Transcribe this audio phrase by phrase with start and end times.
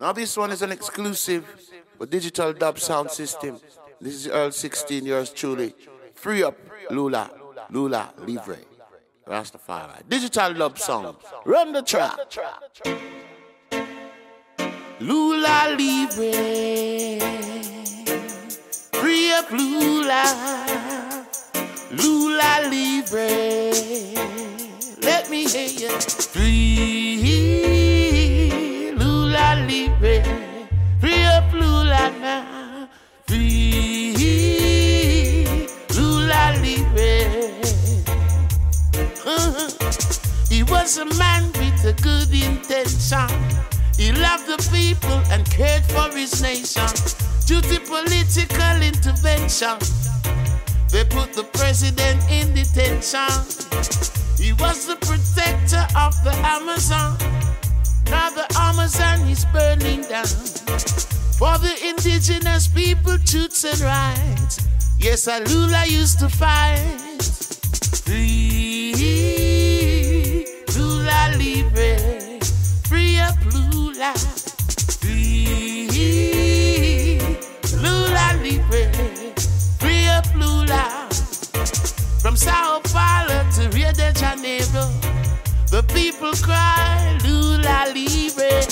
[0.00, 1.44] Now this one is an exclusive
[1.98, 3.60] for digital dub sound system.
[4.00, 5.74] This is Earl 16 years truly.
[6.14, 6.56] Free up
[6.90, 7.30] Lula,
[7.68, 8.58] Lula Livre.
[9.28, 10.08] Rastafari.
[10.08, 11.16] Digital dub sound.
[11.44, 12.16] Run the track.
[15.00, 17.20] Lula Livre.
[18.98, 21.26] Free up Lula.
[21.92, 23.28] Lula Livre.
[25.02, 25.90] Let me hear you.
[26.00, 26.59] Free
[40.80, 43.28] was a man with a good intention.
[43.98, 46.88] He loved the people and cared for his nation.
[47.46, 49.76] Due to political intervention,
[50.88, 53.28] they put the president in detention.
[54.42, 57.18] He was the protector of the Amazon.
[58.06, 60.32] Now the Amazon is burning down
[61.36, 64.66] for the indigenous people, truths and rights.
[64.98, 67.10] Yes, Alula used to fight.
[74.00, 74.14] Lula.
[75.02, 75.88] Free
[77.76, 78.90] Lula Libre,
[79.78, 81.06] free up Lula.
[82.22, 84.88] From Sao Paulo to Rio de Janeiro.
[85.70, 88.64] The people cry, Lula Libre.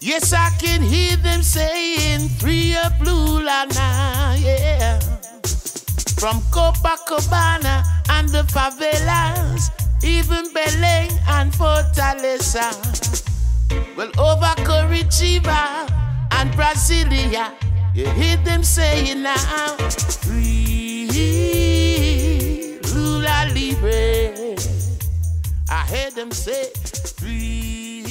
[0.00, 4.98] Yes, I can hear them saying, Free up Lula now, yeah.
[6.18, 9.70] From Copacabana and the favelas,
[10.02, 13.11] even Belém and Fortaleza.
[13.96, 15.88] Well, over Curitiba
[16.32, 17.52] and Brasilia,
[17.94, 19.76] you hear them saying now,
[20.22, 21.08] Free
[22.94, 24.56] Lula Libre.
[25.68, 26.70] I heard them say,
[27.16, 28.04] free,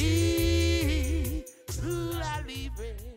[1.84, 3.11] Lula Libre.